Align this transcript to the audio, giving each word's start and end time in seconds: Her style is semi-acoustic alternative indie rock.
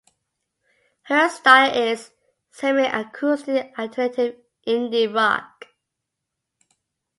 Her 1.03 1.29
style 1.29 1.77
is 1.77 2.09
semi-acoustic 2.49 3.77
alternative 3.77 4.35
indie 4.65 5.13
rock. 5.13 5.67